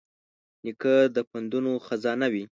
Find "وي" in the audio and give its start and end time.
2.33-2.43